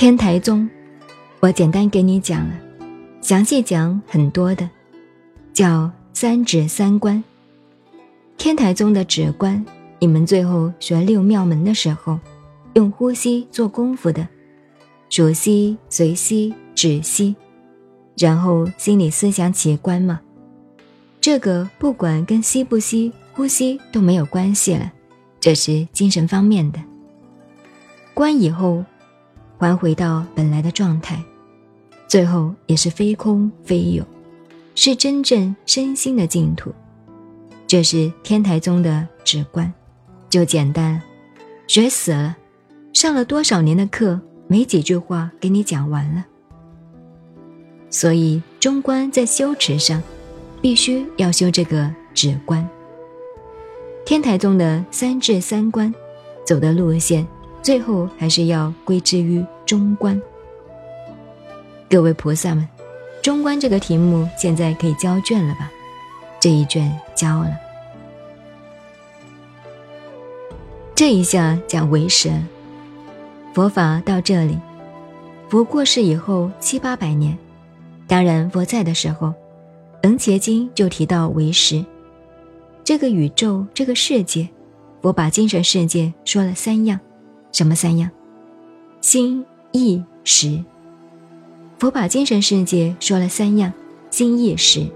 [0.00, 0.66] 天台宗，
[1.40, 2.54] 我简单给你讲了，
[3.20, 4.66] 详细讲很多的，
[5.52, 7.22] 叫三指三观。
[8.38, 9.62] 天台宗的指观，
[9.98, 12.18] 你们最后学六妙门的时候，
[12.72, 14.26] 用呼吸做功夫的，
[15.10, 17.36] 数息、随息、止息，
[18.16, 20.22] 然后心里思想起观嘛。
[21.20, 24.90] 这个不管跟吸不吸、呼吸都没有关系了，
[25.38, 26.80] 这是精神方面的。
[28.14, 28.82] 观以后，
[29.60, 31.22] 还回到本来的状态，
[32.08, 34.02] 最后也是非空非有，
[34.74, 36.72] 是真正身心的净土。
[37.66, 39.70] 这是天台宗的直观，
[40.30, 41.00] 就简单，
[41.66, 42.36] 学死了，
[42.94, 46.24] 上了多少年的课，没几句话给你讲完了。
[47.90, 50.02] 所以中观在修持上，
[50.62, 52.66] 必须要修这个止观。
[54.06, 55.94] 天台宗的三至三观，
[56.44, 57.26] 走的路线，
[57.62, 60.20] 最后还是要归之于中观。
[61.88, 62.66] 各位菩萨们，
[63.22, 65.70] 中观这个题目现在可以交卷了吧？
[66.40, 67.50] 这一卷交了，
[70.94, 72.46] 这一下讲为神，
[73.52, 74.56] 佛法到这里，
[75.50, 77.36] 佛过世以后七八百年，
[78.06, 79.26] 当然佛在的时候，
[80.02, 81.84] 《楞伽经》就提到为实，
[82.82, 84.48] 这个宇宙这个世界，
[85.02, 86.98] 佛把精神世界说了三样，
[87.60, 88.10] 什么三样？
[89.02, 90.64] 心、意、识。
[91.78, 93.70] 佛把精神世界说了三样，
[94.10, 94.86] 心、意、识。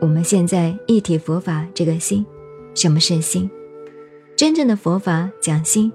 [0.00, 2.24] 我们现在一体佛法这个心，
[2.72, 3.50] 什么是心？
[4.36, 5.90] 真正的佛法讲心，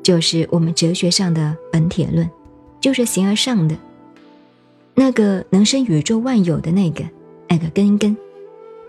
[0.00, 2.30] 就是我们哲学上的本体论，
[2.80, 3.76] 就是形而上的，
[4.94, 7.02] 那个能生宇宙万有的那个
[7.48, 8.16] 那个根根，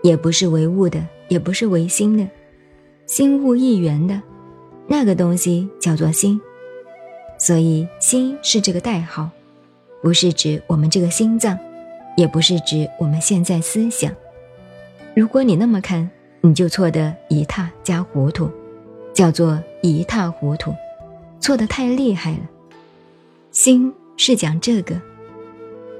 [0.04, 2.24] 也不是唯物的，也不是唯心的，
[3.06, 4.22] 心物一元的，
[4.88, 6.40] 那个东西叫做心。
[7.38, 9.30] 所以心是这个代号，
[10.02, 11.56] 不是指我们这个心脏，
[12.16, 14.12] 也不是指我们现在思想。
[15.14, 16.10] 如果你那么看，
[16.40, 18.50] 你就错得一塌加糊涂，
[19.12, 20.74] 叫做一塌糊涂，
[21.38, 22.40] 错得太厉害了。
[23.52, 25.00] 心是讲这个，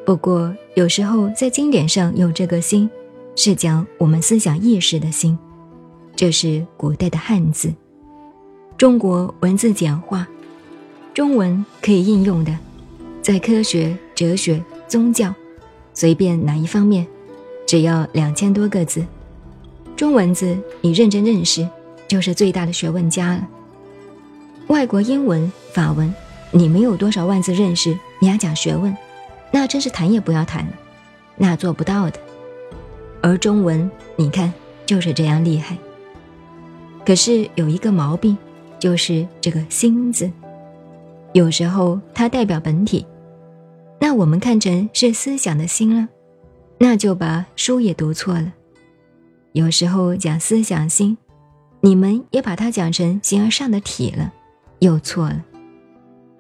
[0.05, 2.91] 不过有时候在经典上有这个心，
[3.37, 5.38] 是讲我们思想意识的心，
[6.16, 7.72] 这是古代的汉字，
[8.78, 10.25] 中国文字简化，
[11.12, 12.56] 中文可以应用的，
[13.21, 15.34] 在科学、哲学、宗教，
[15.93, 17.05] 随便哪一方面。
[17.67, 19.05] 只要两千多个字，
[19.97, 21.69] 中文字你认真认识，
[22.06, 23.49] 就是最大的学问家了。
[24.69, 26.15] 外国英文、法文，
[26.53, 28.97] 你没有多少万字认识，你还讲学问，
[29.50, 30.72] 那真是谈也不要谈了，
[31.34, 32.21] 那做不到的。
[33.22, 34.55] 而中文，你看
[34.87, 35.77] 就是这样厉害。
[37.05, 38.38] 可是有一个毛病，
[38.78, 40.31] 就是这个“心”字，
[41.33, 43.05] 有时候它代表本体，
[44.00, 46.09] 那我们看成是思想的心了。
[46.78, 48.53] 那就把书也读错了。
[49.53, 51.19] 有时候讲思想心，
[51.81, 54.33] 你们也把它讲成形而上的体了，
[54.78, 55.44] 又错了。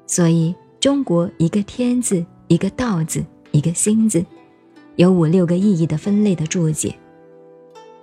[0.06, 4.24] 所以中国一个天字，一个道字，一个心字，
[4.94, 6.94] 有五六个意义的分类的注解。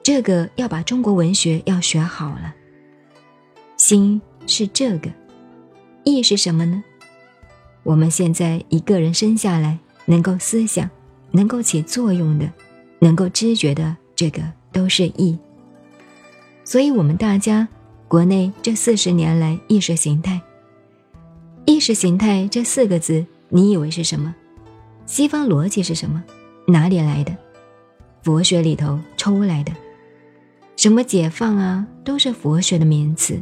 [0.03, 2.53] 这个要把中国文学要学好了。
[3.87, 5.11] 心是这个，
[6.05, 6.83] 意是什么呢？
[7.83, 10.89] 我们现在一个人生下来能够思想。
[11.29, 12.51] 能够起作用的，
[12.97, 14.41] 能够知觉的，这个
[14.71, 15.37] 都是意。
[16.63, 17.67] 所以，我们大家
[18.07, 20.41] 国内这四十年来意识形态，
[21.65, 24.33] 意识形态这四个字，你以为是什么？
[25.05, 26.23] 西方逻辑是什么？
[26.67, 27.37] 哪里来的？
[28.23, 29.71] 佛学里头抽来的？
[30.75, 33.39] 什么解放啊，都是佛学的名词。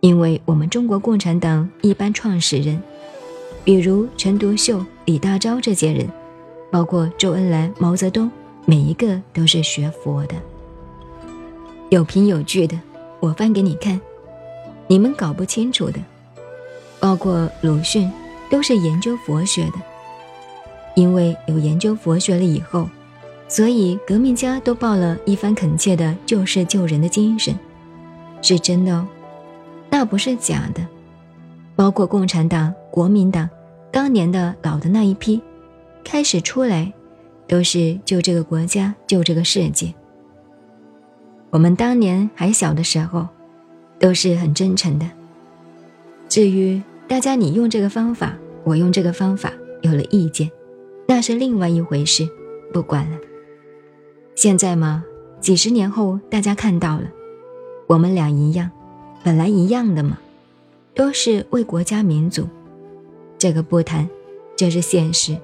[0.00, 2.80] 因为我们中国共产党一般创始人，
[3.64, 6.08] 比如陈独秀、李大钊这些人。
[6.70, 8.30] 包括周恩来、毛泽东，
[8.66, 10.34] 每一个都是学佛的，
[11.88, 12.78] 有凭有据的。
[13.20, 13.98] 我翻给你看，
[14.86, 15.98] 你们搞不清楚的。
[17.00, 18.12] 包括鲁迅，
[18.50, 19.76] 都是研究佛学的。
[20.94, 22.86] 因为有研究佛学了以后，
[23.48, 27.58] 所以革命家都抱了一番恳切的救世救人的精神，
[28.42, 29.08] 是真的哦，
[29.90, 30.86] 那不是假的。
[31.76, 33.48] 包括共产党、国民党，
[33.90, 35.40] 当年的老的那一批。
[36.04, 36.90] 开始出来，
[37.46, 39.92] 都是救这个国家，救这个世界。
[41.50, 43.28] 我们当年还小的时候，
[43.98, 45.06] 都是很真诚的。
[46.26, 48.34] 至于大家你用这个方法，
[48.64, 49.52] 我用这个方法，
[49.82, 50.50] 有了意见，
[51.06, 52.26] 那是另外一回事，
[52.72, 53.16] 不管了。
[54.34, 55.04] 现在嘛，
[55.40, 57.04] 几十年后大家看到了，
[57.86, 58.70] 我们俩一样，
[59.22, 60.18] 本来一样的嘛，
[60.94, 62.48] 都是为国家民族。
[63.38, 64.08] 这个不谈，
[64.56, 65.36] 这是现实。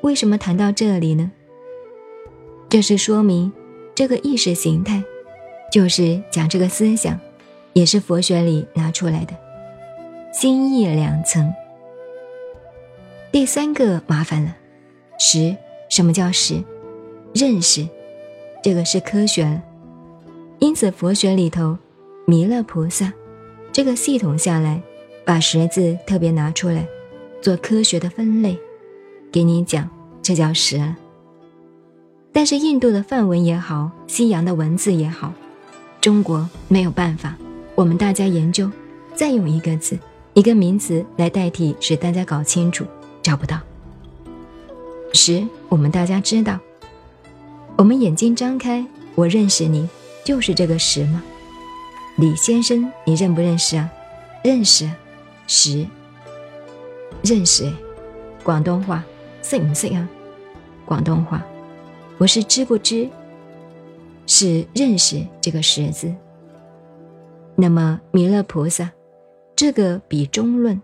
[0.00, 1.30] 为什么谈到这里呢？
[2.68, 3.52] 这是说明
[3.94, 5.02] 这个意识形态，
[5.72, 7.18] 就是讲这个思想，
[7.72, 9.34] 也是佛学里拿出来的，
[10.32, 11.52] 心意两层。
[13.30, 14.56] 第三个麻烦了，
[15.18, 15.56] 识，
[15.88, 16.62] 什么叫识？
[17.34, 17.86] 认识，
[18.62, 19.62] 这个是科学了。
[20.58, 21.78] 因此佛学里头，
[22.30, 23.10] 弥勒菩萨
[23.72, 24.82] 这个系统下来，
[25.24, 26.86] 把识字特别拿出来，
[27.40, 28.54] 做科学的分类，
[29.32, 29.88] 给你讲，
[30.20, 30.78] 这叫识。
[32.30, 35.32] 但是印度的梵文也好，西洋的文字也好，
[36.02, 37.34] 中国没有办法。
[37.74, 38.70] 我们大家研究，
[39.14, 39.98] 再用一个字、
[40.34, 42.84] 一个名词来代替，使大家搞清楚。
[43.22, 43.58] 找不到。
[45.14, 46.60] 十，我们大家知道，
[47.76, 48.84] 我们眼睛张开，
[49.14, 49.88] 我认识你，
[50.26, 51.22] 就是这个十吗？
[52.18, 53.88] 李先生，你认不认识啊？
[54.42, 54.90] 认识，
[55.46, 55.86] 识，
[57.22, 57.72] 认识。
[58.42, 59.04] 广东话，
[59.40, 60.08] 识唔识啊？
[60.84, 61.40] 广东话，
[62.18, 63.08] 我是知不知？
[64.26, 66.12] 是认识这个识字。
[67.54, 68.90] 那么弥勒菩萨，
[69.54, 70.82] 这个比中论。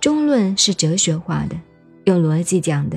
[0.00, 1.60] 中论是哲学化的，
[2.04, 2.96] 用逻辑讲的；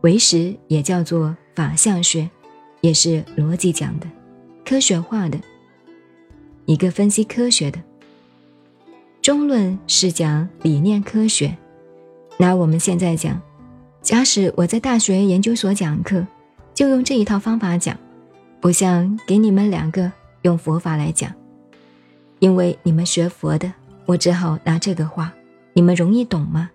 [0.00, 2.28] 唯识也叫做法相学，
[2.80, 4.08] 也是逻辑讲的，
[4.64, 5.38] 科学化的，
[6.66, 7.78] 一个分析科学的。
[9.22, 11.56] 中论是讲理念科学。
[12.36, 13.40] 拿我们现在讲，
[14.02, 16.26] 假使我在大学研究所讲课，
[16.74, 17.96] 就用这一套方法讲，
[18.60, 20.10] 不像给你们两个
[20.42, 21.32] 用佛法来讲，
[22.40, 23.72] 因为你们学佛的。
[24.06, 25.32] 我只好拿这个话，
[25.72, 26.70] 你们容易懂吗？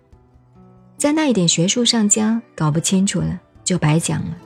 [0.97, 4.37] 在那一点学术上讲搞不清楚了，就白讲了。